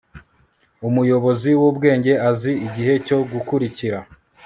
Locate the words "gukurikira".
3.31-3.99